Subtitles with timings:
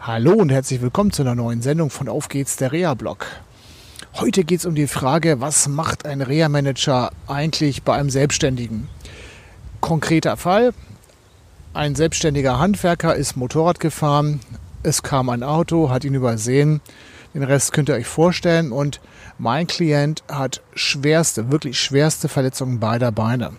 [0.00, 3.26] Hallo und herzlich willkommen zu einer neuen Sendung von Auf geht's, der Reha-Blog.
[4.14, 8.88] Heute geht es um die Frage, was macht ein Reha-Manager eigentlich bei einem Selbstständigen?
[9.80, 10.74] Konkreter Fall,
[11.74, 14.38] ein selbstständiger Handwerker ist Motorrad gefahren,
[14.84, 16.80] es kam ein Auto, hat ihn übersehen,
[17.34, 19.00] den Rest könnt ihr euch vorstellen und
[19.38, 23.52] mein Klient hat schwerste, wirklich schwerste Verletzungen beider Beine.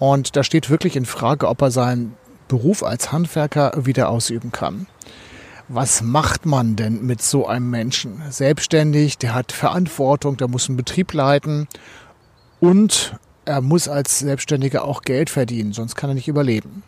[0.00, 2.14] Und da steht wirklich in Frage, ob er seinen
[2.48, 4.88] Beruf als Handwerker wieder ausüben kann
[5.68, 8.22] was macht man denn mit so einem Menschen?
[8.30, 11.68] Selbstständig, der hat Verantwortung, der muss einen Betrieb leiten
[12.60, 16.82] und er muss als Selbstständiger auch Geld verdienen, sonst kann er nicht überleben.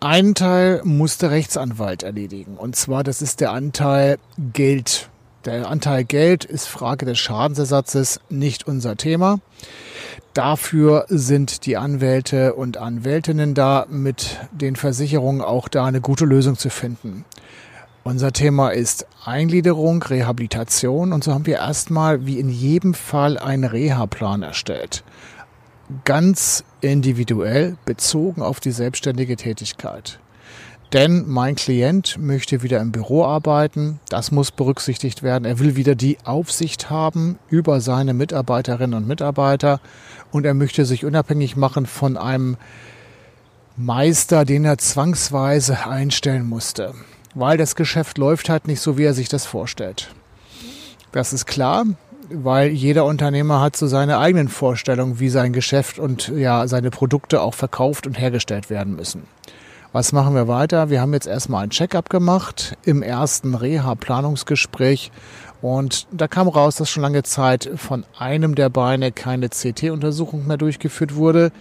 [0.00, 2.56] Einen Teil muss der Rechtsanwalt erledigen.
[2.56, 4.18] Und zwar, das ist der Anteil
[4.52, 5.08] Geld.
[5.44, 9.40] Der Anteil Geld ist Frage des Schadensersatzes nicht unser Thema.
[10.34, 16.56] Dafür sind die Anwälte und Anwältinnen da, mit den Versicherungen auch da eine gute Lösung
[16.56, 17.24] zu finden.
[18.04, 23.64] Unser Thema ist Eingliederung, Rehabilitation und so haben wir erstmal wie in jedem Fall einen
[23.64, 25.02] Reha-Plan erstellt.
[26.04, 30.20] Ganz individuell bezogen auf die selbstständige Tätigkeit.
[30.92, 33.98] Denn mein Klient möchte wieder im Büro arbeiten.
[34.10, 35.46] Das muss berücksichtigt werden.
[35.46, 39.80] Er will wieder die Aufsicht haben über seine Mitarbeiterinnen und Mitarbeiter.
[40.32, 42.58] Und er möchte sich unabhängig machen von einem
[43.78, 46.92] Meister, den er zwangsweise einstellen musste.
[47.34, 50.14] Weil das Geschäft läuft halt nicht so, wie er sich das vorstellt.
[51.10, 51.86] Das ist klar,
[52.30, 57.40] weil jeder Unternehmer hat so seine eigenen Vorstellungen, wie sein Geschäft und ja, seine Produkte
[57.40, 59.22] auch verkauft und hergestellt werden müssen.
[59.94, 60.88] Was machen wir weiter?
[60.88, 65.12] Wir haben jetzt erstmal ein Check-up gemacht im ersten Reha-Planungsgespräch
[65.60, 70.56] und da kam raus, dass schon lange Zeit von einem der Beine keine CT-Untersuchung mehr
[70.56, 71.52] durchgeführt wurde.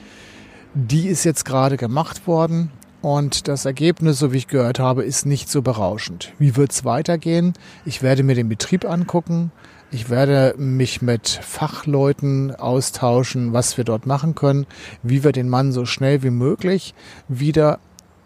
[0.74, 2.72] Die ist jetzt gerade gemacht worden
[3.02, 6.32] und das Ergebnis, so wie ich gehört habe, ist nicht so berauschend.
[6.40, 7.52] Wie wird es weitergehen?
[7.84, 9.52] Ich werde mir den Betrieb angucken.
[9.92, 14.68] Ich werde mich mit Fachleuten austauschen, was wir dort machen können,
[15.04, 16.94] wie wir den Mann so schnell wie möglich
[17.28, 17.80] wieder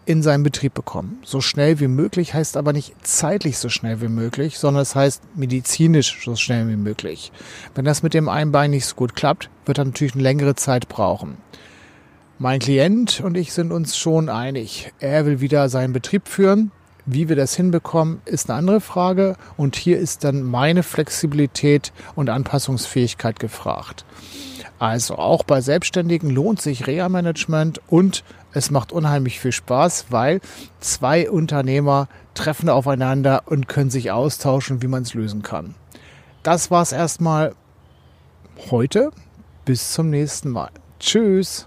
[0.06, 1.18] in seinen Betrieb bekommen.
[1.24, 5.22] So schnell wie möglich heißt aber nicht zeitlich so schnell wie möglich, sondern es heißt
[5.34, 7.32] medizinisch so schnell wie möglich.
[7.74, 10.54] Wenn das mit dem einen Bein nicht so gut klappt, wird er natürlich eine längere
[10.54, 11.36] Zeit brauchen.
[12.38, 14.92] Mein Klient und ich sind uns schon einig.
[15.00, 16.70] Er will wieder seinen Betrieb führen.
[17.06, 19.36] Wie wir das hinbekommen, ist eine andere Frage.
[19.56, 24.04] Und hier ist dann meine Flexibilität und Anpassungsfähigkeit gefragt.
[24.78, 30.40] Also auch bei Selbstständigen lohnt sich Reha-Management und es macht unheimlich viel Spaß, weil
[30.80, 35.74] zwei Unternehmer treffen aufeinander und können sich austauschen, wie man es lösen kann.
[36.42, 37.54] Das war's erstmal
[38.70, 39.10] heute.
[39.64, 40.70] Bis zum nächsten Mal.
[41.00, 41.66] Tschüss.